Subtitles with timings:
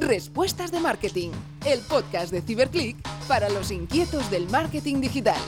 [0.00, 1.30] Respuestas de Marketing,
[1.66, 2.96] el podcast de Ciberclick
[3.28, 5.38] para los inquietos del marketing digital.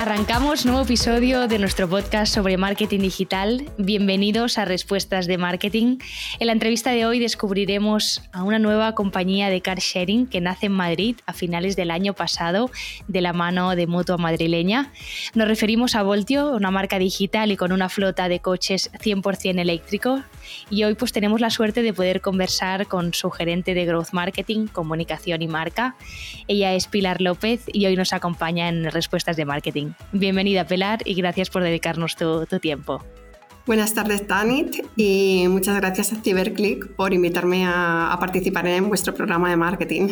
[0.00, 3.70] Arrancamos nuevo episodio de nuestro podcast sobre marketing digital.
[3.76, 5.98] Bienvenidos a Respuestas de Marketing.
[6.38, 10.66] En la entrevista de hoy descubriremos a una nueva compañía de car sharing que nace
[10.66, 12.70] en Madrid a finales del año pasado
[13.08, 14.90] de la mano de Mutua Madrileña.
[15.34, 20.22] Nos referimos a Voltio, una marca digital y con una flota de coches 100% eléctricos.
[20.70, 24.66] Y hoy pues tenemos la suerte de poder conversar con su gerente de Growth Marketing,
[24.66, 25.94] Comunicación y Marca.
[26.48, 29.89] Ella es Pilar López y hoy nos acompaña en Respuestas de Marketing.
[30.12, 33.04] Bienvenida, Pelar, y gracias por dedicarnos tu, tu tiempo.
[33.66, 39.50] Buenas tardes, Tanit, y muchas gracias a CyberClick por invitarme a, participar en vuestro programa
[39.50, 40.08] de marketing.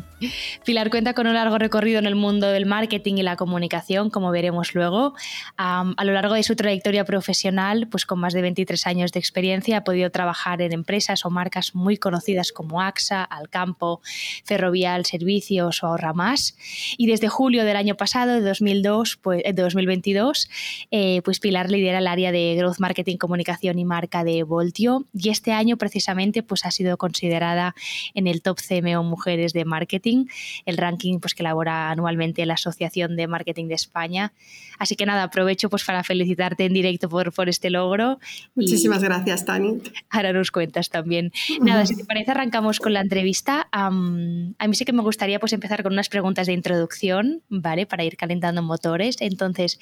[0.64, 4.30] Pilar cuenta con un largo recorrido en el mundo del marketing y la comunicación, como
[4.30, 5.14] veremos luego.
[5.56, 9.78] a lo largo de su trayectoria profesional, pues con más de 23 años de experiencia,
[9.78, 14.00] ha podido trabajar en empresas o marcas muy conocidas como AXA, Alcampo,
[14.44, 16.56] Ferrovial Servicios o Ahorra Más.
[16.96, 20.48] Y desde julio del año pasado, de 2002, pues, 2022,
[20.90, 25.06] eh, pues Pilar lidera el área de Growth Marketing Marketing, Comunicación y Marca de Voltio
[25.12, 27.74] y este año precisamente pues ha sido considerada
[28.14, 30.24] en el Top CMO Mujeres de Marketing,
[30.66, 34.32] el ranking pues que elabora anualmente la Asociación de Marketing de España.
[34.78, 38.18] Así que nada, aprovecho pues para felicitarte en directo por, por este logro.
[38.54, 39.80] Muchísimas gracias, Tani.
[40.10, 41.32] Ahora nos cuentas también.
[41.60, 43.68] Nada, si te parece arrancamos con la entrevista.
[43.70, 47.86] a mí sí que me gustaría pues empezar con unas preguntas de introducción, ¿vale?
[47.86, 49.16] Para ir calentando motores.
[49.20, 49.78] Entonces,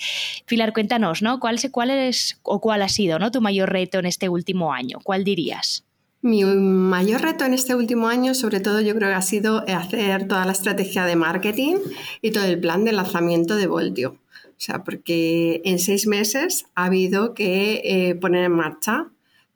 [0.46, 1.40] Pilar, cuéntanos, ¿no?
[1.40, 3.30] ¿Cuál, cuál es o cuál ha sido ¿no?
[3.30, 4.98] tu mayor reto en este último año?
[5.02, 5.84] ¿Cuál dirías?
[6.22, 10.26] Mi mayor reto en este último año, sobre todo, yo creo que ha sido hacer
[10.26, 11.76] toda la estrategia de marketing
[12.22, 14.16] y todo el plan de lanzamiento de Voltio.
[14.32, 19.08] O sea, porque en seis meses ha habido que eh, poner en marcha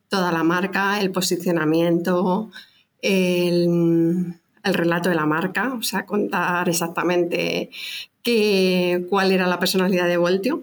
[0.09, 2.51] toda la marca, el posicionamiento,
[3.01, 7.71] el, relato de la marca, o sea, contar exactamente
[9.09, 10.63] cuál era la personalidad de Voltio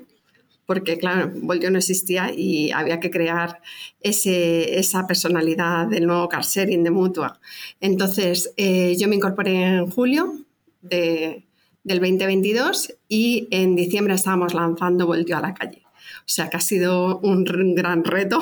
[0.68, 3.62] porque claro, Voltio no existía y había que crear
[4.02, 7.40] ese, esa personalidad del nuevo car de Mutua.
[7.80, 10.46] Entonces, eh, yo me incorporé en julio
[10.82, 11.48] de,
[11.84, 15.84] del 2022 y en diciembre estábamos lanzando Voltio a la calle.
[16.20, 18.42] O sea que ha sido un gran reto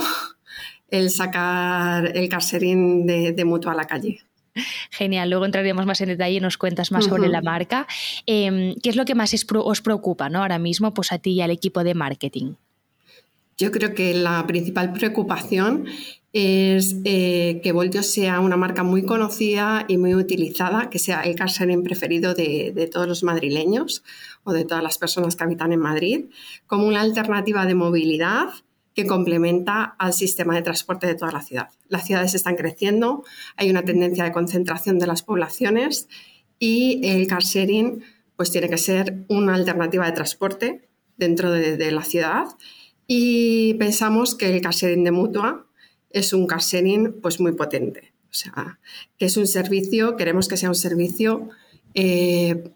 [0.90, 4.26] el sacar el car de Mutua a la calle.
[4.92, 7.88] Genial, luego entraremos más en detalle y nos cuentas más sobre la marca.
[8.26, 10.42] Em, ¿Qué es lo que más os preocupa ¿no?
[10.42, 12.54] ahora mismo pues a ti y al equipo de marketing?
[13.58, 15.86] Yo creo que la principal preocupación
[16.34, 21.36] es eh, que Voltio sea una marca muy conocida y muy utilizada, que sea el
[21.36, 21.50] car
[21.82, 24.04] preferido de, de, todos los madrileños
[24.44, 26.26] o de todas las personas que habitan en Madrid,
[26.68, 28.50] como una alternativa de movilidad
[28.96, 31.70] que complementa al sistema de transporte de toda la ciudad.
[31.90, 33.24] Las ciudades están creciendo,
[33.58, 36.08] hay una tendencia de concentración de las poblaciones
[36.58, 38.04] y el car sharing
[38.38, 42.46] pues tiene que ser una alternativa de transporte dentro de, la ciudad
[43.06, 45.68] y pensamos que el car sharing de Mutua
[46.10, 48.14] es un car sharing pues muy potente.
[48.30, 48.80] O sea,
[49.18, 51.50] que es un servicio, queremos que sea un servicio
[51.94, 52.72] eh,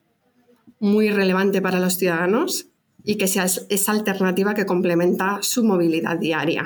[0.79, 2.68] muy relevante para los ciudadanos
[3.09, 6.65] y que sea esa alternativa que complementa su movilidad diaria.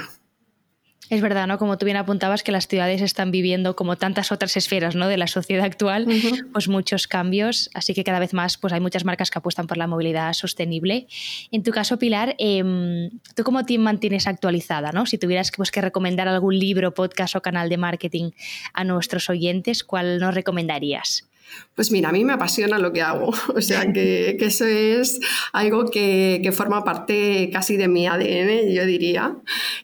[1.09, 1.57] Es verdad, ¿no?
[1.57, 5.07] Como tú bien apuntabas, que las ciudades están viviendo como tantas otras esferas ¿no?
[5.07, 6.05] de la sociedad actual,
[6.51, 9.77] pues muchos cambios, así que cada vez más pues hay muchas marcas que apuestan por
[9.77, 11.07] la movilidad sostenible.
[11.49, 14.91] En tu caso, Pilar, eh, ¿tú cómo te mantienes actualizada?
[14.91, 15.05] ¿no?
[15.05, 18.31] Si tuvieras pues, que recomendar algún libro, podcast o canal de marketing
[18.73, 21.29] a nuestros oyentes, ¿cuál nos recomendarías?
[21.75, 25.19] Pues mira, a mí me apasiona lo que hago, o sea que, eso es
[25.51, 29.37] algo que, forma parte casi de mi ADN, yo diría.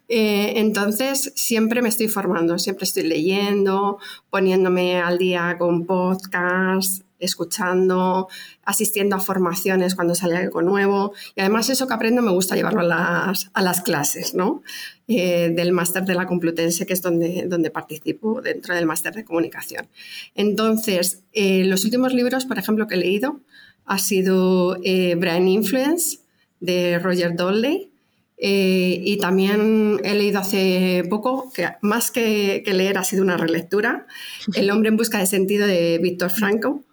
[0.07, 3.97] Eh, entonces, siempre me estoy formando, siempre estoy leyendo,
[4.29, 8.27] poniéndome al día con podcasts, escuchando,
[8.63, 11.13] asistiendo a formaciones cuando sale algo nuevo.
[11.35, 14.63] Y además eso que aprendo me gusta llevarlo a las, a las clases, ¿no?
[15.11, 19.25] Eh, del máster de la Complutense, que es donde, donde participo dentro del máster de
[19.25, 19.87] comunicación.
[20.35, 23.39] Entonces, eh, los últimos libros, por ejemplo, que he leído
[23.87, 26.19] ha sido eh, Brain Influence
[26.59, 27.89] de Roger Dowley.
[28.37, 34.05] y también he leído hace poco, que más que, que, leer ha sido una relectura,
[34.55, 36.83] El hombre en busca de sentido de Víctor Franco,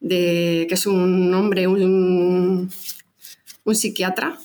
[0.00, 2.70] de, que es un hombre, un,
[3.64, 4.38] un psiquiatra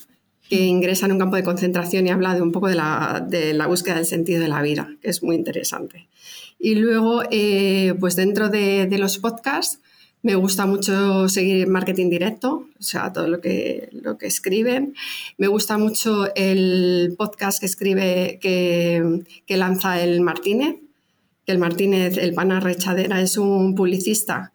[0.51, 3.53] que ingresa en un campo de concentración y habla de un poco de la, de
[3.53, 6.09] la búsqueda del sentido de la vida, que es muy interesante.
[6.59, 9.79] Y luego, eh, pues dentro de, los podcasts,
[10.23, 14.93] Me gusta mucho seguir marketing directo, o sea, todo lo que, lo que escriben.
[15.39, 20.75] Me gusta mucho el podcast que escribe, que, que lanza el Martínez,
[21.45, 24.51] que el Martínez, el pana rechadera, es un publicista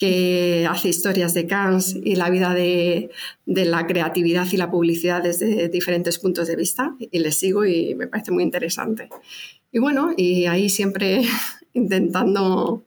[0.00, 3.10] que hace historias de Cannes y la vida de,
[3.44, 7.94] de, la creatividad y la publicidad desde diferentes puntos de vista y le sigo y
[7.94, 9.10] me parece muy interesante.
[9.70, 11.20] Y bueno, y ahí siempre
[11.74, 12.86] intentando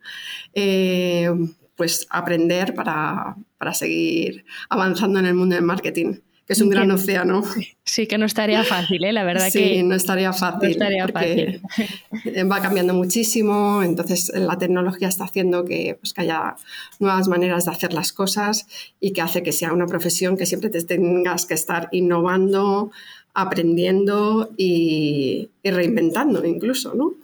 [0.56, 1.30] eh,
[1.76, 6.90] pues aprender para, para, seguir avanzando en el mundo del marketing que es un gran
[6.92, 7.44] océano.
[7.86, 9.12] Sí, que no estaría fácil, ¿eh?
[9.12, 9.84] la verdad sí, que.
[9.84, 10.62] no estaría fácil.
[10.62, 11.62] No estaría fácil.
[12.50, 16.56] Va cambiando muchísimo, entonces la tecnología está haciendo que, pues, que haya
[17.00, 18.68] nuevas maneras de hacer las cosas
[19.02, 22.92] y que hace que sea una profesión que siempre te tengas que estar innovando,
[23.34, 27.16] aprendiendo y, y reinventando incluso, ¿no?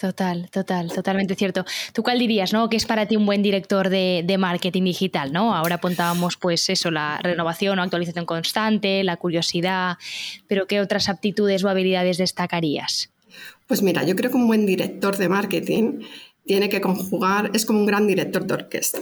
[0.00, 1.66] Total, total, totalmente cierto.
[1.92, 2.70] ¿Tú cuál dirías, no?
[2.70, 5.54] ¿Qué es para ti un buen director de, marketing digital, no?
[5.54, 9.98] Ahora apuntábamos, pues eso, la renovación o actualización constante, la curiosidad,
[10.46, 13.10] pero ¿qué otras aptitudes o habilidades destacarías?
[13.66, 16.00] Pues mira, yo creo que un buen director de marketing
[16.46, 19.00] tiene que conjugar, es como un gran director de orquesta,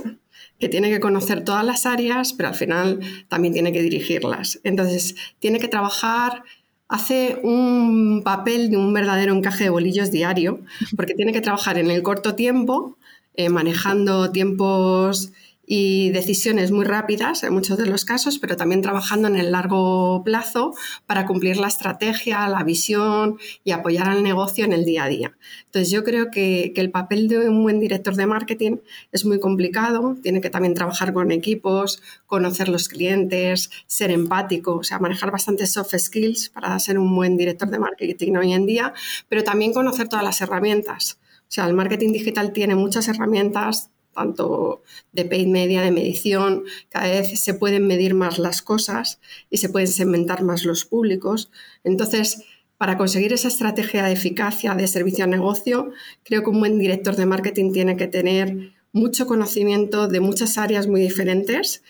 [0.58, 2.98] que tiene que conocer todas las áreas, pero al final
[3.28, 4.58] también tiene que dirigirlas.
[4.64, 6.42] Entonces, tiene que trabajar
[6.88, 10.61] hace un papel de un verdadero encaje de bolillos diario,
[10.96, 12.96] porque tiene que trabajar en el corto tiempo,
[13.35, 15.32] eh, manejando tiempos
[15.70, 20.22] y decisiones muy rápidas en muchos de los casos, pero también trabajando en el largo
[20.24, 20.74] plazo
[21.04, 25.36] para cumplir la estrategia, la visión y apoyar al negocio en el día a día.
[25.66, 28.76] Entonces yo creo que, el papel de un buen director de marketing
[29.10, 34.84] es muy complicado, tiene que también trabajar con equipos, conocer los clientes, ser empático, o
[34.84, 38.94] sea, manejar bastantes soft skills para ser un buen director de marketing hoy en día,
[39.28, 41.18] pero también conocer todas las herramientas.
[41.42, 44.82] O sea, el marketing digital tiene muchas herramientas, tanto
[45.12, 49.68] de paid media, de medición, cada vez se pueden medir más las cosas y se
[49.68, 51.50] pueden segmentar más los públicos.
[51.84, 52.42] Entonces,
[52.78, 55.90] para conseguir esa estrategia de eficacia de servicio a negocio,
[56.24, 60.86] creo que un buen director de marketing tiene que tener mucho conocimiento de muchas áreas
[60.86, 61.82] muy diferentes,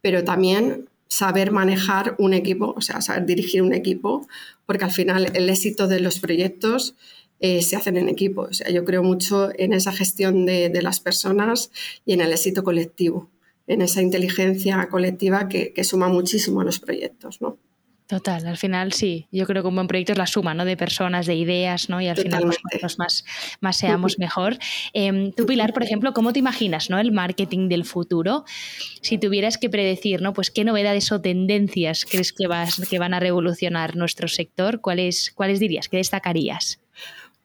[0.00, 4.26] pero también saber manejar un equipo, o sea, saber dirigir un equipo,
[4.66, 6.96] porque al final el éxito de los proyectos
[7.40, 8.42] eh, se hacen en equipo.
[8.42, 11.70] O sea, yo creo mucho en esa gestión de, las personas
[12.04, 13.30] y en el éxito colectivo,
[13.66, 17.40] en esa inteligencia colectiva que, suma muchísimo a los proyectos.
[17.40, 17.58] ¿no?
[18.06, 20.64] Total, al final sí, yo creo que un buen proyecto es la suma ¿no?
[20.64, 22.00] de personas, de ideas, ¿no?
[22.00, 22.44] y al final
[22.80, 23.24] pues, más,
[23.60, 24.58] más seamos mejor.
[24.94, 26.98] Eh, tú, Pilar, por ejemplo, ¿cómo te imaginas ¿no?
[27.00, 28.44] el marketing del futuro?
[29.02, 30.32] Si tuvieras que predecir, ¿no?
[30.32, 35.32] pues qué novedades o tendencias crees que, vas, que van a revolucionar nuestro sector, ¿cuáles,
[35.34, 35.88] cuáles dirías?
[35.88, 36.80] ¿Qué destacarías?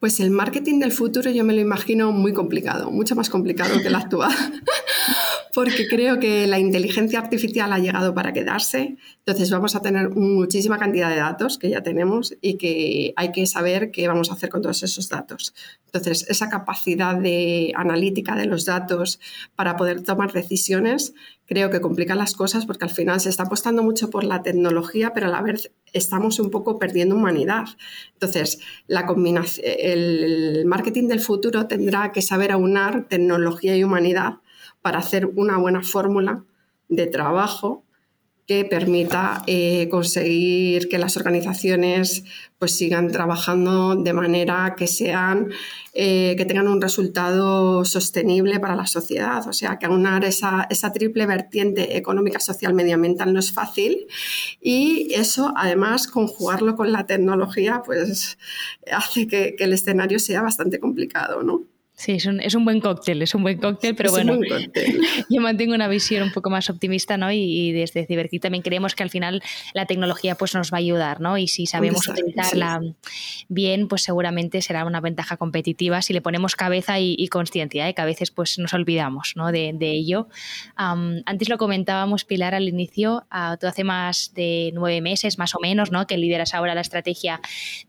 [0.01, 3.87] Pues el marketing del futuro yo me lo imagino muy complicado, mucho más complicado que
[3.87, 4.33] el actual,
[5.53, 10.77] porque creo que la inteligencia artificial ha llegado para quedarse, entonces vamos a tener muchísima
[10.77, 14.49] cantidad de datos que ya tenemos y que hay que saber qué vamos a hacer
[14.49, 15.53] con todos esos datos.
[15.85, 19.19] Entonces, esa capacidad de analítica de los datos
[19.55, 21.13] para poder tomar decisiones
[21.45, 25.11] creo que complica las cosas porque al final se está apostando mucho por la tecnología,
[25.13, 27.65] pero a la vez estamos un poco perdiendo humanidad.
[28.13, 34.35] Entonces, la combinación, el marketing del futuro tendrá que saber aunar tecnología y humanidad
[34.81, 36.43] para hacer una buena fórmula
[36.89, 37.85] de trabajo
[38.51, 42.25] que permita eh, conseguir que las organizaciones
[42.59, 45.51] pues sigan trabajando de manera que sean
[45.93, 49.47] eh, que tengan un resultado sostenible para la sociedad.
[49.47, 54.07] O sea, que aunar esa, esa, triple vertiente económica, social, medioambiental no es fácil
[54.59, 58.37] y eso además conjugarlo con la tecnología pues
[58.91, 61.67] hace que, que el escenario sea bastante complicado, ¿no?
[62.01, 64.39] Sí, es un, es un, buen cóctel, es un buen cóctel, pero bueno,
[65.29, 67.31] yo mantengo una visión un poco más optimista, ¿no?
[67.31, 69.43] Y, desde Ciberkit también creemos que al final
[69.75, 71.37] la tecnología pues nos va a ayudar, ¿no?
[71.37, 72.81] Y si sabemos utilizarla
[73.49, 77.93] bien, pues seguramente será una ventaja competitiva si le ponemos cabeza y, y conciencia, ¿eh?
[77.93, 79.51] que a veces pues nos olvidamos, ¿no?
[79.51, 80.27] De, de ello.
[80.75, 85.59] antes lo comentábamos, Pilar, al inicio, uh, tú hace más de nueve meses, más o
[85.59, 86.07] menos, ¿no?
[86.07, 87.41] Que lideras ahora la estrategia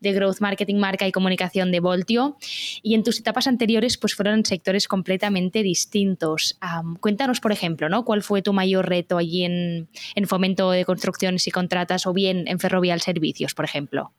[0.03, 2.37] de Growth Marketing, Marca y Comunicación de Voltio.
[2.83, 6.59] Y en tus etapas anteriores pues fueron sectores completamente distintos.
[7.01, 8.05] cuéntanos, por ejemplo, ¿no?
[8.05, 9.89] ¿Cuál fue tu mayor reto allí en,
[10.27, 14.13] fomento de construcciones y contratas o bien en Ferrovial Servicios, por ejemplo?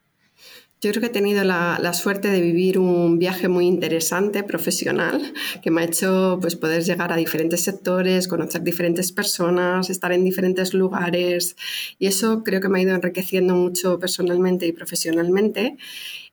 [0.82, 5.72] Yo creo que he tenido la, suerte de vivir un viaje muy interesante, profesional, que
[5.72, 10.74] me ha hecho pues, poder llegar a diferentes sectores, conocer diferentes personas, estar en diferentes
[10.74, 11.56] lugares
[12.00, 15.78] y eso creo que me ha ido enriqueciendo mucho personalmente y profesionalmente.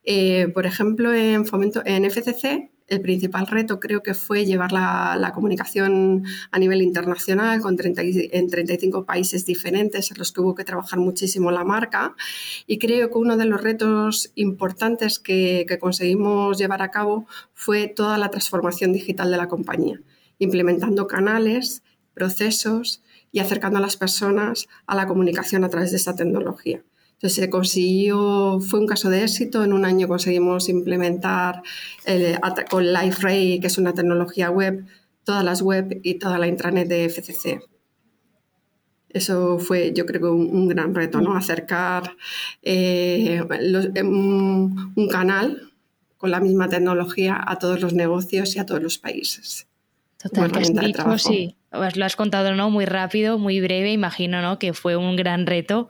[0.04, 5.32] Eh, por ejemplo, en, fomento, en FCC el principal reto creo que fue llevar la,
[5.32, 10.98] comunicación a nivel internacional con en 35 países diferentes en los que hubo que trabajar
[10.98, 12.14] muchísimo la marca.
[12.66, 17.86] Y creo que uno de los retos importantes que, que conseguimos llevar a cabo fue
[17.86, 20.00] toda la transformación digital de la compañía,
[20.38, 26.16] implementando canales, procesos y acercando a las personas a la comunicación a través de esta
[26.16, 26.82] tecnología.
[27.20, 31.62] Entonces se consiguió, fue un caso de éxito, en un año conseguimos implementar
[32.06, 32.38] el,
[32.70, 34.86] con LiveRay, que es una tecnología web,
[35.24, 37.60] todas las web y toda la intranet de FCC.
[39.10, 41.36] Eso fue, yo creo que un, gran reto, ¿no?
[41.36, 42.16] Acercar
[42.62, 43.42] eh,
[44.02, 45.74] un, un canal
[46.16, 49.66] con la misma tecnología a todos los negocios y a todos los países.
[50.16, 50.50] Total,
[51.18, 51.54] sí.
[51.70, 52.68] Pues lo has contado ¿no?
[52.68, 54.58] muy rápido, muy breve, imagino ¿no?
[54.58, 55.88] que fue un gran reto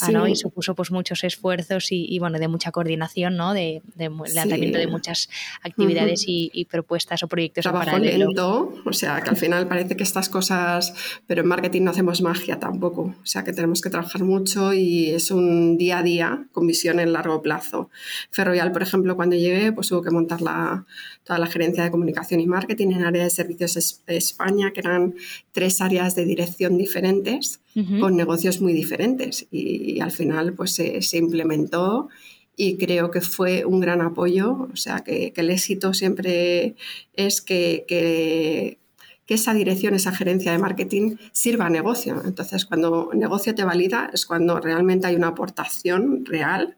[0.00, 0.26] ah, ¿no?
[0.26, 3.54] y supuso pues, muchos esfuerzos y, bueno, de mucha coordinación, ¿no?
[3.54, 5.28] de, de lanzamiento de muchas
[5.62, 10.28] actividades y, propuestas o proyectos Trabajo lento, o sea que al final parece que estas
[10.28, 10.94] cosas,
[11.26, 15.10] pero en marketing no hacemos magia tampoco, o sea que tenemos que trabajar mucho y
[15.10, 17.90] es un día a día con visión en largo plazo.
[18.30, 20.84] Ferrovial, por ejemplo, cuando llegué, pues hubo que montar la,
[21.24, 25.14] toda la gerencia de comunicación y marketing en área de servicios España, que eran
[25.52, 27.60] tres áreas de dirección diferentes
[28.00, 29.46] con negocios muy diferentes.
[29.50, 32.08] Y, al final pues se, implementó
[32.56, 36.74] y creo que fue un gran apoyo, o sea que, el éxito siempre
[37.14, 38.78] es que, que,
[39.26, 42.20] esa dirección, esa gerencia de marketing sirva a negocio.
[42.24, 46.76] Entonces cuando negocio te valida es cuando realmente hay una aportación real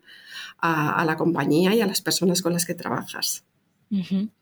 [0.58, 3.44] a la compañía y a las personas con las que trabajas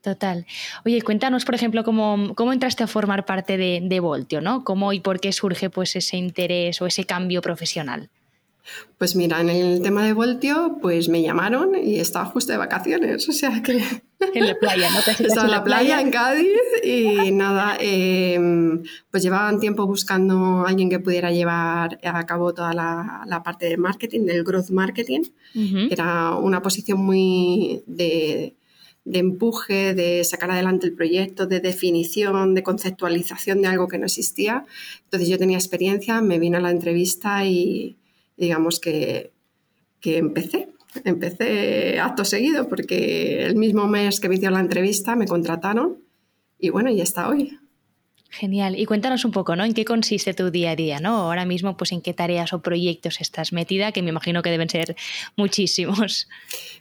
[0.00, 0.46] total.
[0.84, 4.64] Oye, cuéntanos, por ejemplo, cómo, cómo entraste a formar parte de, Voltio, ¿no?
[4.64, 8.08] ¿Cómo y por qué surge pues, ese interés o ese cambio profesional?
[8.98, 13.28] Pues mira, en el tema de Voltio, pues me llamaron y estaba justo de vacaciones,
[13.28, 13.82] o sea que...
[14.34, 14.98] En la playa, ¿no?
[14.98, 16.46] estaba en la playa, en Cádiz
[16.84, 22.74] y nada, em, pues llevaban tiempo buscando a alguien que pudiera llevar a cabo toda
[22.74, 25.22] la, parte de marketing, del growth marketing,
[25.90, 28.56] era una posición muy de,
[29.04, 34.06] de empuje, de sacar adelante el proyecto, de definición, de conceptualización de algo que no
[34.06, 34.64] existía.
[35.04, 37.96] Entonces yo tenía experiencia, me vine a la entrevista y
[38.36, 39.32] digamos que,
[40.00, 40.68] que empecé.
[41.04, 45.98] Empecé acto seguido porque el mismo mes que me hicieron la entrevista me contrataron
[46.58, 47.59] y bueno, y hasta hoy.
[48.32, 48.78] Genial.
[48.78, 49.64] Y cuéntanos un poco, ¿no?
[49.64, 51.16] ¿En qué consiste tu día a día, ¿no?
[51.16, 54.68] Ahora mismo, pues en qué tareas o proyectos estás metida, que me imagino que deben
[54.68, 54.94] ser
[55.36, 56.28] muchísimos.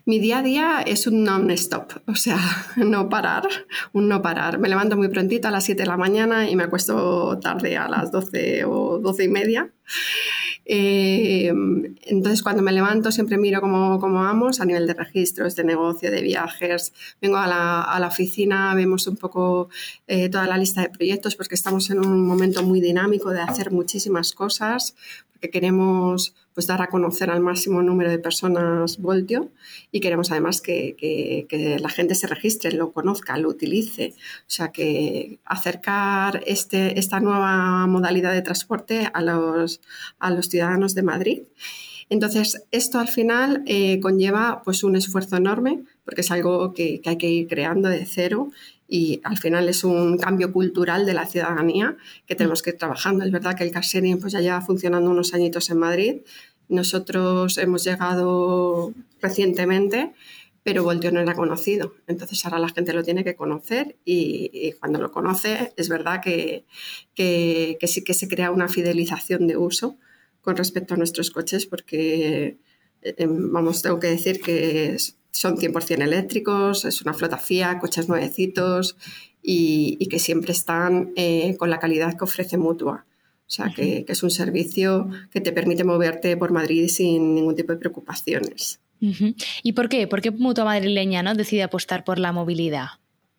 [0.05, 2.39] Mi día a día es un non-stop, o sea,
[2.75, 3.47] no parar,
[3.93, 4.59] un no parar.
[4.59, 7.87] Me levanto muy prontito a las 7 de la mañana y me acuesto tarde a
[7.87, 9.71] las 12 o 12 y media.
[10.71, 11.51] Eh,
[12.03, 16.11] entonces, cuando me levanto, siempre miro cómo, cómo, vamos a nivel de registros, de negocio,
[16.11, 16.93] de viajes.
[17.19, 19.69] Vengo a la, a la oficina, vemos un poco
[20.05, 23.71] eh, toda la lista de proyectos, porque estamos en un momento muy dinámico de hacer
[23.71, 24.95] muchísimas cosas,
[25.31, 29.49] porque queremos pues, dar a conocer al máximo número de personas Voltio
[29.91, 34.13] y queremos además que, que, la gente se registre, lo conozca, lo utilice.
[34.41, 39.81] O sea, que acercar este, esta nueva modalidad de transporte a los,
[40.19, 41.41] a los ciudadanos de Madrid.
[42.09, 47.09] Entonces, esto al final eh, conlleva pues, un esfuerzo enorme porque es algo que, que,
[47.11, 48.49] hay que ir creando de cero
[48.89, 53.23] y al final es un cambio cultural de la ciudadanía que tenemos que ir trabajando.
[53.23, 53.83] Es verdad que el car
[54.19, 56.15] pues, ya lleva funcionando unos añitos en Madrid.
[56.69, 60.13] Nosotros hemos llegado recientemente,
[60.63, 61.93] pero Voltio no era conocido.
[62.07, 66.65] Entonces ahora la gente lo tiene que conocer y, cuando lo conoce es verdad que,
[67.13, 69.97] que, sí que se crea una fidelización de uso
[70.41, 72.57] con respecto a nuestros coches porque,
[73.03, 74.97] eh, vamos, tengo que decir que
[75.31, 78.95] son 100% eléctricos, es una flota FIA, coches nuevecitos
[79.41, 83.05] y, que siempre están eh, con la calidad que ofrece Mutua.
[83.49, 87.73] O sea, que, es un servicio que te permite moverte por Madrid sin ningún tipo
[87.73, 88.79] de preocupaciones.
[89.63, 90.07] ¿Y por qué?
[90.07, 91.33] ¿Por qué Mutua Madrileña ¿no?
[91.33, 92.89] decide apostar por la movilidad?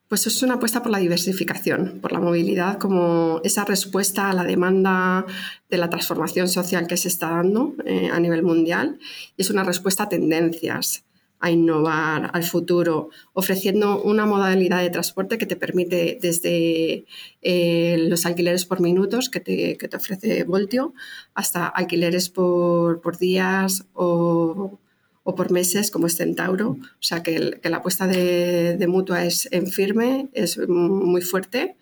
[0.09, 4.43] Pues es una apuesta por la diversificación, por la movilidad como esa respuesta a la
[4.43, 5.25] demanda
[5.69, 8.99] de la transformación social que se está dando eh, a nivel mundial
[9.37, 11.05] es una respuesta a tendencias
[11.41, 17.07] a innovar al futuro, ofreciendo una modalidad de transporte que te permite desde
[17.43, 20.95] eh, los alquileres por minutos que te, que te, ofrece Voltio
[21.35, 24.79] hasta alquileres por, por días o,
[25.23, 26.71] o, por meses como es Centauro.
[26.73, 31.77] O sea que, que la apuesta de, de, Mutua es en firme, es muy fuerte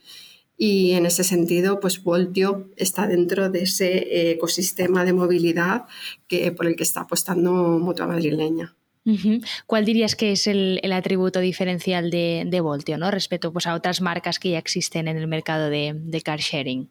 [0.61, 5.87] y en ese sentido, pues Voltio está dentro de ese ecosistema de movilidad
[6.27, 8.75] que, por el que está apostando Mutua Madrileña.
[9.67, 13.11] ¿Cuál dirías que es el, atributo diferencial de, Voltio ¿no?
[13.11, 16.89] respecto pues, a otras marcas que ya existen en el mercado de, car sharing?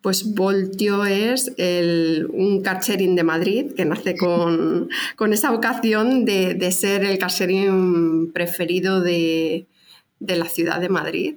[0.00, 4.88] Pues Voltio es un car sharing de Madrid que nace con,
[5.32, 9.66] esa vocación de, ser el car sharing preferido de,
[10.20, 11.34] la ciudad de Madrid,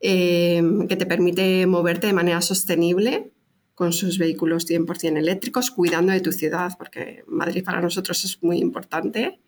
[0.00, 3.30] eh, que te permite moverte de manera sostenible
[3.76, 8.56] con sus vehículos 100% eléctricos, cuidando de tu ciudad, porque Madrid para nosotros es muy
[8.58, 9.38] importante,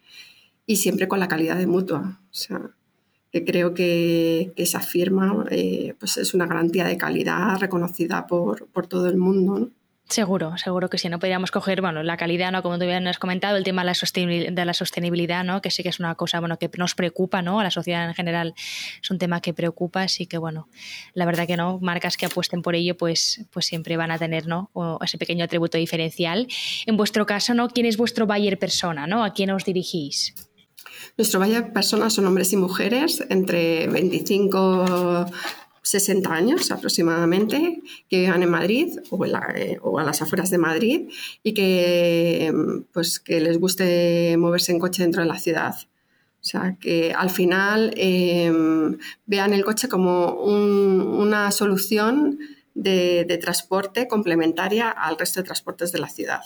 [0.66, 2.20] y siempre con la calidad de mutua.
[2.30, 2.70] O sea,
[3.32, 8.86] que creo que, esa firma eh, pues es una garantía de calidad reconocida por, por
[8.86, 9.70] todo el mundo.
[10.08, 11.10] Seguro, seguro que sí.
[11.10, 12.62] No podríamos coger, bueno, la calidad, ¿no?
[12.62, 15.60] Como tú bien has comentado, el tema de la, sostenibilidad, ¿no?
[15.60, 17.60] Que sí que es una cosa, bueno, que nos preocupa, ¿no?
[17.60, 18.54] A la sociedad en general
[19.02, 20.68] es un tema que preocupa, así que, bueno,
[21.12, 24.46] la verdad que no, marcas que apuesten por ello, pues, pues siempre van a tener,
[24.46, 24.70] ¿no?
[25.02, 26.48] ese pequeño atributo diferencial.
[26.86, 27.68] En vuestro caso, ¿no?
[27.68, 29.24] ¿Quién es vuestro buyer persona, ¿no?
[29.24, 30.34] ¿A quién os dirigís?
[31.18, 35.26] Nuestro buyer persona son hombres y mujeres entre 25
[35.88, 37.80] 60 años aproximadamente,
[38.10, 38.98] que vivan en Madrid
[39.54, 41.08] eh, o, a las afueras de Madrid
[41.42, 42.52] y que,
[42.92, 45.74] pues, que les guste moverse en coche dentro de la ciudad.
[46.40, 52.38] O sea, que al final em, vean el coche como una solución
[52.74, 56.44] de, transporte complementaria al resto de transportes de la ciudad.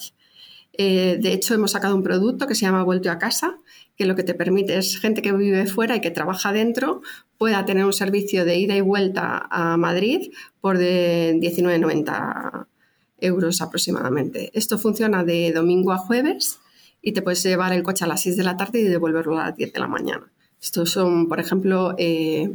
[0.72, 3.58] Eh, de hecho, hemos sacado un producto que se llama Vuelto a casa,
[3.96, 7.02] que lo que te permite es gente que vive fuera y que trabaja dentro
[7.36, 12.66] pueda tener un servicio de ida y vuelta a Madrid por de 19,90
[13.18, 14.50] euros aproximadamente.
[14.54, 16.60] Esto funciona de domingo a jueves
[17.02, 19.46] y te puedes llevar el coche a las 6 de la tarde y devolverlo a
[19.46, 20.30] las 10 de la mañana.
[20.60, 22.50] Estos son, por ejemplo, eh,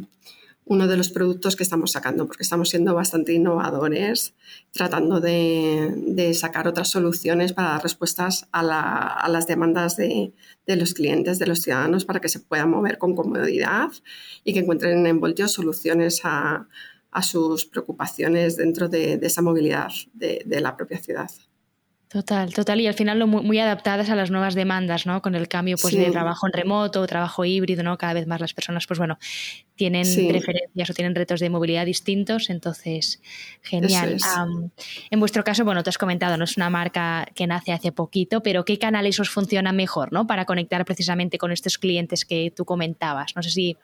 [0.70, 4.36] uno de los productos que estamos sacando, porque estamos siendo bastante innovadores,
[4.72, 10.34] tratando de, sacar otras soluciones para dar respuestas a, las demandas de,
[10.68, 13.92] los clientes, de los ciudadanos, para que se puedan mover con comodidad
[14.44, 16.68] y que encuentren en Voltio soluciones a,
[17.24, 21.32] sus preocupaciones dentro de, esa movilidad de la propia ciudad.
[22.10, 22.80] Total, total.
[22.80, 25.22] Y al final lo muy, adaptadas a las nuevas demandas, ¿no?
[25.22, 27.98] Con el cambio pues, de trabajo en remoto, trabajo híbrido, ¿no?
[27.98, 29.18] Cada vez más las personas, pues bueno,
[29.75, 32.50] tienen preferencias o tienen retos de movilidad distintos.
[32.50, 33.22] Entonces,
[33.62, 34.20] genial.
[35.12, 38.42] en vuestro caso, bueno, te has comentado, no es una marca que nace hace poquito,
[38.42, 40.25] pero ¿qué canales os funcionan mejor, ¿no?
[40.27, 43.36] Para conectar precisamente con estos clientes que tú comentabas.
[43.36, 43.75] No sé si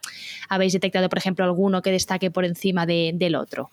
[0.48, 3.70] habéis detectado, por ejemplo, alguno que destaque por encima del otro.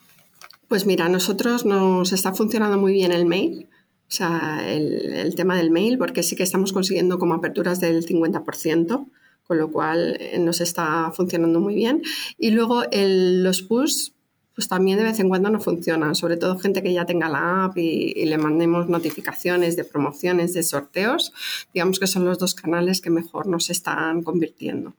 [0.66, 3.68] Pues mira, a nosotros nos está funcionando muy bien el mail
[4.11, 9.07] o sea, el, tema del mail, porque sí que estamos consiguiendo como aperturas del 50%,
[9.44, 12.03] con lo cual eh, nos está funcionando muy bien.
[12.37, 14.11] Y luego los push,
[14.53, 17.66] pues también de vez en cuando no funcionan, sobre todo gente que ya tenga la
[17.66, 21.33] app y, y, le mandemos notificaciones de promociones, de sorteos,
[21.73, 24.94] digamos que son los dos canales que mejor nos están convirtiendo.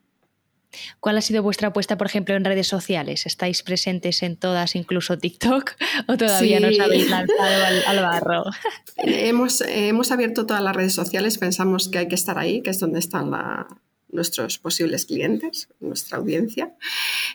[1.00, 3.26] ¿Cuál ha sido vuestra apuesta, por ejemplo, en redes sociales?
[3.26, 5.72] ¿Estáis presentes en todas, incluso TikTok,
[6.08, 7.40] o todavía no os habéis lanzado
[7.88, 8.44] al, barro?
[8.98, 12.80] hemos, hemos abierto todas las redes sociales, pensamos que hay que estar ahí, que es
[12.80, 13.68] donde está la,
[14.12, 16.76] nuestros posibles clientes, nuestra audiencia.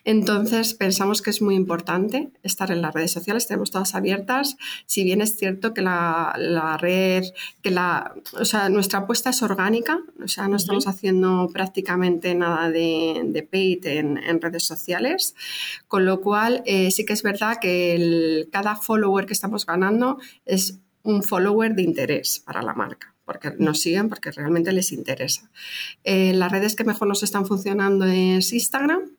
[0.05, 4.57] Entonces, pensamos que es muy importante estar en las redes sociales, tenemos todas abiertas.
[4.87, 7.25] Si bien es cierto que la, red,
[7.63, 12.71] que la, o sea, nuestra apuesta es orgánica, o sea, no estamos haciendo prácticamente nada
[12.71, 15.35] de, de paid en, redes sociales,
[15.89, 20.79] con lo cual eh, sí que es verdad que cada follower que estamos ganando es
[21.03, 25.51] un follower de interés para la marca porque nos siguen, porque realmente les interesa.
[26.05, 29.11] Eh, las redes que mejor nos están funcionando es Instagram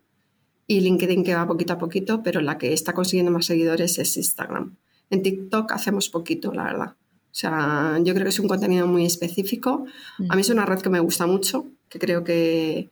[0.66, 4.18] y LinkedIn que va poquito a poquito, pero la que está consiguiendo más seguidores es
[4.18, 4.78] Instagram.
[5.10, 6.96] En TikTok hacemos poquito, la verdad.
[7.38, 9.86] O sea, yo creo que es un contenido muy específico.
[10.30, 12.90] A mí es una red que me gusta mucho, que creo que,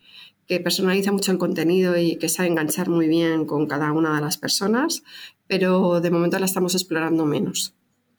[0.47, 4.21] que personaliza mucho el contenido y que sabe enganchar muy bien con cada una de
[4.21, 5.03] las personas,
[5.47, 7.73] pero de momento la estamos explorando menos.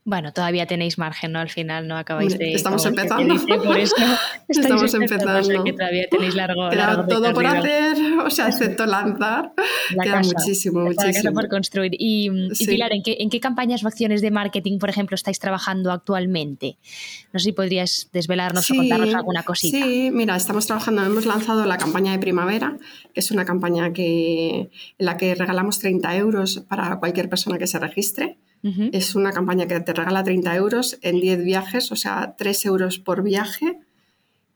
[0.06, 1.40] Bueno, todavía tenéis margen, ¿no?
[1.40, 2.52] Al final no acabáis de...
[2.52, 3.34] Estamos empezando.
[3.44, 3.96] por eso
[4.48, 5.64] estamos empezando.
[5.64, 9.52] que todavía tenéis largo, Queda todo por hacer, o sea, excepto lanzar.
[10.00, 11.32] Queda muchísimo, muchísimo.
[11.32, 11.90] por construir.
[11.98, 15.90] Y, Pilar, ¿en qué, ¿en qué campañas o acciones de marketing, por ejemplo, estáis trabajando
[15.90, 16.76] actualmente?
[17.32, 19.84] No sé si podrías desvelarnos o contarnos alguna cosita.
[19.84, 22.76] Sí, mira, estamos trabajando, hemos lanzado la campaña de primavera,
[23.12, 27.66] que es una campaña que, en la que regalamos 30 euros para cualquier persona que
[27.66, 28.38] se registre.
[28.92, 32.98] Es una campaña que te regala 30 euros en 10 viajes, o sea, 3 euros
[32.98, 33.78] por viaje.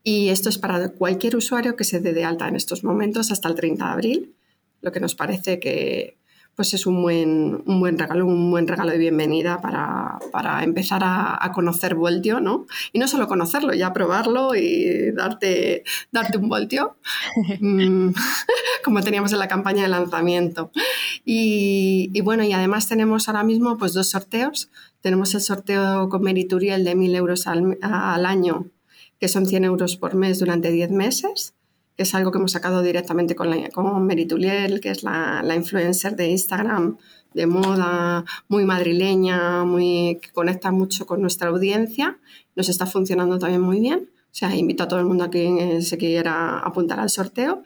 [0.03, 3.47] Y esto es para cualquier usuario que se dé de alta en estos momentos hasta
[3.47, 4.35] el 30 de abril,
[4.81, 6.17] lo que nos parece que
[6.55, 11.01] pues es un buen, un buen regalo, un buen regalo de bienvenida para, para empezar
[11.03, 12.67] a, a, conocer Voltio, ¿no?
[12.91, 16.97] Y no solo conocerlo, ya probarlo y darte, darte un Voltio,
[17.59, 18.09] mm,
[18.83, 20.71] como teníamos en la campaña de lanzamiento.
[21.23, 24.69] Y, y, bueno, y además tenemos ahora mismo pues dos sorteos.
[25.01, 28.67] Tenemos el sorteo con Merituriel de 1.000 euros al, al año,
[29.19, 31.53] que son 100 euros por mes durante 10 meses
[31.97, 35.55] que es algo que hemos sacado directamente con, la, con Merituliel, que es la, la,
[35.55, 36.97] influencer de Instagram
[37.33, 42.19] de moda, muy madrileña, muy, que conecta mucho con nuestra audiencia.
[42.55, 44.09] Nos está funcionando también muy bien.
[44.25, 47.63] O sea, invito a todo el mundo a que se quiera apuntar al sorteo.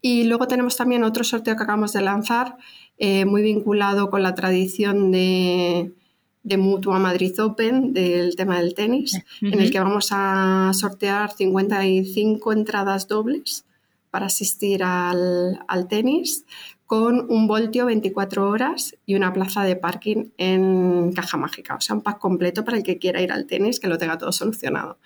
[0.00, 2.56] Y luego tenemos también otro sorteo que acabamos de lanzar,
[2.98, 5.92] eh, muy vinculado con la tradición de,
[6.42, 9.52] de Mutua Madrid Open, del tema del tenis, uh -huh.
[9.52, 13.64] en el que vamos a sortear 55 entradas dobles
[14.10, 16.44] para asistir al, al, tenis
[16.86, 21.94] con un voltio 24 horas y una plaza de parking en caja mágica, o sea,
[21.94, 24.98] un pack completo para el que quiera ir al tenis, que lo tenga todo solucionado.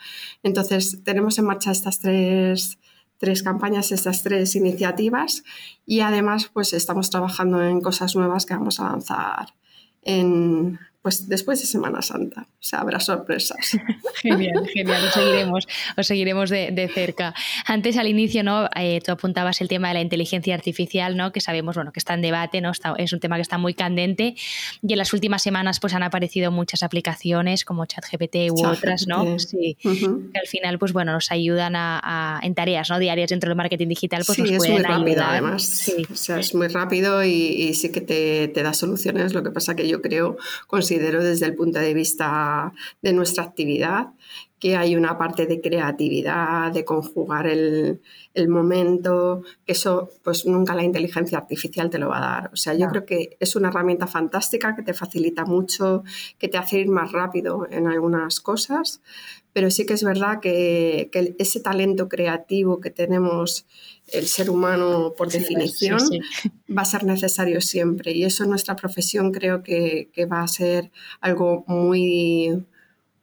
[0.45, 2.79] Entonces, tenemos en marcha estas tres,
[3.23, 5.45] tres campañas, estas tres iniciativas
[5.87, 9.55] y además, pues estamos trabajando en cosas nuevas que vamos a lanzar
[10.03, 12.43] en pues después de Semana Santa.
[12.49, 13.77] O sea, habrá sorpresas.
[14.23, 15.03] genial, genial.
[15.05, 17.35] Os seguiremos, os seguiremos de, de cerca.
[17.67, 18.69] Antes, al inicio, ¿no?
[18.77, 21.33] Eh, tú apuntabas el tema de la inteligencia artificial, ¿no?
[21.33, 22.71] Que sabemos, bueno, que está en debate, ¿no?
[22.71, 24.37] Está, es un tema que está muy candente.
[24.83, 29.07] Y en las últimas semanas, pues han aparecido muchas aplicaciones como ChatGPT u Chat otras,
[29.09, 29.39] ¿no?
[29.39, 29.77] Sí.
[29.85, 30.33] Uh -huh.
[30.33, 32.99] Que al final, pues bueno, nos ayudan a, a, en tareas, ¿no?
[32.99, 35.31] Diarias dentro del marketing digital, pues sí, nos es pueden muy rápido, ayudar.
[35.31, 35.63] además.
[35.65, 36.07] Sí.
[36.11, 39.33] O sea, es muy rápido y, y sí que te, te, da soluciones.
[39.35, 40.37] Lo que pasa que yo creo,
[40.93, 44.09] considero desde el punto de vista de nuestra actividad
[44.59, 48.01] que hay una parte de creatividad, de conjugar el,
[48.33, 52.51] el, momento, que eso pues nunca la inteligencia artificial te lo va a dar.
[52.53, 56.05] O sea, yo creo que es una herramienta fantástica que te facilita mucho,
[56.39, 59.01] que te hace ir más rápido en algunas cosas,
[59.53, 63.67] pero sí que es verdad que, que ese talento creativo que tenemos
[64.09, 66.51] el ser humano por definición sí, sí.
[66.73, 70.49] va a ser necesario siempre y eso en nuestra profesión creo que, que va a
[70.49, 72.65] ser algo muy,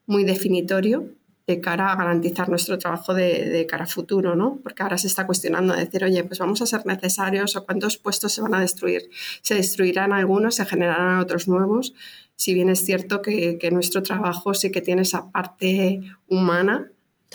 [0.05, 1.09] muy definitorio
[1.49, 4.59] de cara a garantizar nuestro trabajo de, de, cara a futuro, ¿no?
[4.61, 8.33] Porque ahora se está cuestionando decir, oye, pues vamos a ser necesarios o cuántos puestos
[8.33, 9.09] se van a destruir.
[9.41, 11.93] Se destruirán algunos, se generarán otros nuevos.
[12.35, 16.91] Si bien es cierto que, que nuestro trabajo sí que tiene esa parte humana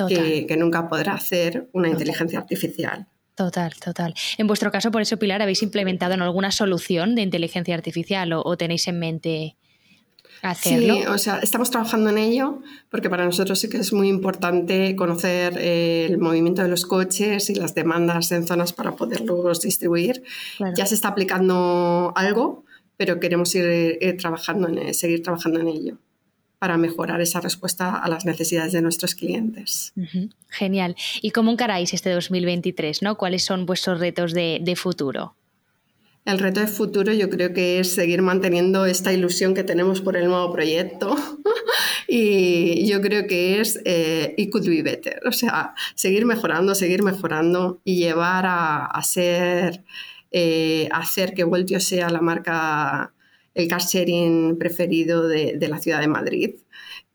[0.08, 1.90] que, que, nunca podrá hacer una Total.
[1.90, 3.08] inteligencia artificial.
[3.34, 4.14] Total, total.
[4.38, 8.42] En vuestro caso, por eso, Pilar, ¿habéis implementado en alguna solución de inteligencia artificial o,
[8.44, 9.56] o tenéis en mente
[10.50, 10.94] hacerlo?
[10.94, 14.94] Sí, o sea, estamos trabajando en ello porque para nosotros sí que es muy importante
[14.96, 20.22] conocer eh, el movimiento de los coches y las demandas en zonas para poderlos distribuir.
[20.56, 20.74] Claro.
[20.76, 22.64] Ya se está aplicando algo,
[22.96, 25.98] pero queremos ir, ir trabajando en, seguir trabajando en ello
[26.64, 29.92] para mejorar esa respuesta a las necesidades de nuestros clientes.
[29.96, 30.30] Uh -huh.
[30.48, 30.96] Genial.
[31.20, 33.02] ¿Y cómo encaráis este 2023?
[33.02, 33.18] ¿no?
[33.18, 35.34] ¿Cuáles son vuestros retos de, de, futuro?
[36.24, 40.16] El reto de futuro yo creo que es seguir manteniendo esta ilusión que tenemos por
[40.16, 41.16] el nuevo proyecto.
[42.06, 47.02] Y yo creo que es eh, it could be better, o sea, seguir mejorando, seguir
[47.02, 49.02] mejorando y llevar a, a
[50.30, 53.14] eh, hacer que Voltio sea la marca
[53.54, 56.50] el car sharing preferido de, de la ciudad de Madrid,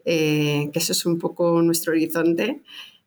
[0.05, 2.61] eh, que eso es un poco nuestro horizonte,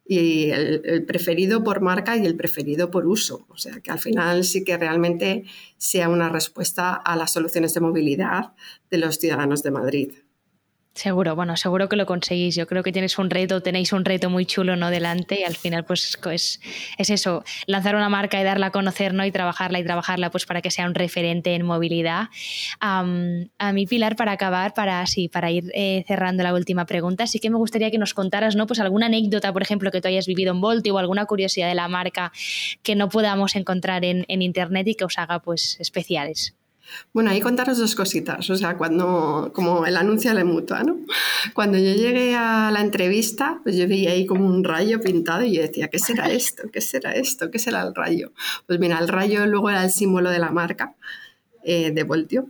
[0.04, 3.46] y el, preferido por marca y el preferido por uso.
[3.48, 5.44] O sea, que al final sí que realmente
[5.76, 8.52] sea una respuesta a las soluciones de movilidad
[8.90, 10.12] de los ciudadanos de Madrid.
[10.94, 12.54] Seguro, bueno, seguro que lo conseguís.
[12.54, 15.56] Yo creo que tienes un reto, tenéis un reto muy chulo no delante y al
[15.56, 16.60] final pues es,
[16.98, 19.24] es eso, lanzar una marca y darla a conocer ¿no?
[19.24, 22.28] y trabajarla y trabajarla pues para que sea un referente en movilidad.
[22.80, 23.02] A
[23.72, 27.48] mí, Pilar, para acabar, para, sí, para ir eh, cerrando la última pregunta, sí que
[27.48, 28.66] me gustaría que nos contaras ¿no?
[28.66, 31.74] pues alguna anécdota, por ejemplo, que tú hayas vivido en Volti o alguna curiosidad de
[31.74, 32.32] la marca
[32.82, 36.54] que no podamos encontrar en, en Internet y que os haga pues especiales.
[37.12, 40.98] Bueno, ahí contaros dos cositas, o sea, cuando, como el anuncio de mutua, ¿no?
[41.54, 45.54] Cuando yo llegué a la entrevista, pues yo vi ahí como un rayo pintado y
[45.54, 46.64] yo decía, ¿qué será esto?
[46.72, 47.50] ¿Qué será esto?
[47.50, 48.32] ¿Qué será el rayo?
[48.66, 50.94] Pues mira, el rayo luego era el símbolo de la marca
[51.64, 52.48] eh, de Voltio,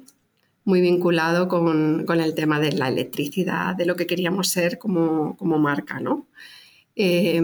[0.65, 5.37] muy vinculado con, con, el tema de la electricidad, de lo que queríamos ser como,
[5.37, 6.27] como marca, ¿no?
[6.95, 7.41] Eh,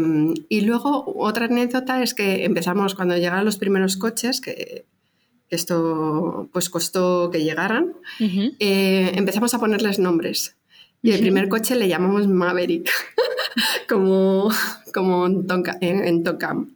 [0.48, 4.84] y luego otra anécdota es que empezamos cuando llegaron los primeros coches, que
[5.50, 8.56] esto pues costó que llegaran, uh -huh.
[8.58, 10.56] eh, empezamos a ponerles nombres.
[11.00, 12.90] Y el primer coche le llamamos Maverick,
[13.88, 14.50] como,
[14.92, 16.74] como en, Tonka, en, en, Tocam.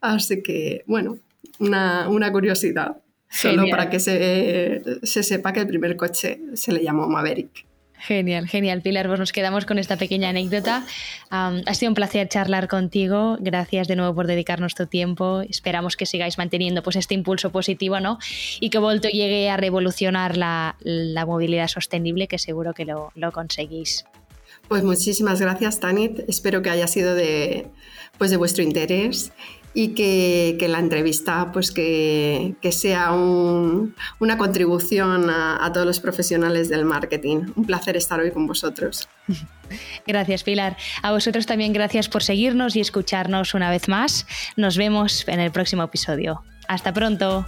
[0.00, 1.18] Así que, bueno,
[1.60, 2.96] una, una curiosidad.
[3.30, 7.64] Solo para que se, se sepa que el primer coche se le llamó Maverick.
[8.06, 9.06] Genial, genial, Pilar.
[9.06, 10.84] Pues nos quedamos con esta pequeña anécdota.
[11.30, 13.36] ha sido un placer charlar contigo.
[13.38, 15.42] Gracias de nuevo por dedicarnos tu tiempo.
[15.42, 18.18] Esperamos que sigáis manteniendo pues, este impulso positivo ¿no?
[18.60, 20.74] y que Volto llegue a revolucionar la,
[21.26, 24.04] movilidad sostenible, que seguro que lo, lo conseguís.
[24.66, 26.20] Pues muchísimas gracias, Tanit.
[26.28, 27.68] Espero que haya sido de,
[28.18, 29.32] pues de vuestro interés
[29.74, 36.84] y que, la entrevista pues que, sea una contribución a, a, todos los profesionales del
[36.84, 37.52] marketing.
[37.56, 39.08] Un placer estar hoy con vosotros.
[40.06, 40.76] Gracias, Pilar.
[41.02, 44.26] A vosotros también gracias por seguirnos y escucharnos una vez más.
[44.56, 46.42] Nos vemos en el próximo episodio.
[46.68, 47.46] Hasta pronto.